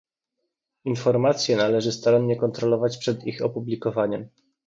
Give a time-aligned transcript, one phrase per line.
[0.85, 4.29] Informacje należy starannie kontrolować przed ich opublikowaniem